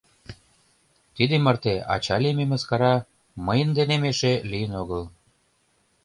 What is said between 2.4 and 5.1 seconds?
мыскара мыйын денем эше лийын огыл.